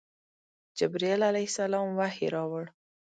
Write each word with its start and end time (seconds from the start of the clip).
جبرائیل 0.79 1.21
علیه 1.29 1.49
السلام 1.49 1.87
وحی 1.99 2.27
راوړ. 2.35 2.63